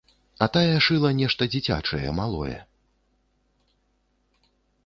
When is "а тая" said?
0.43-0.79